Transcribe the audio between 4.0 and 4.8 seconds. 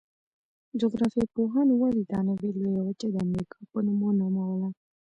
ونوموله؟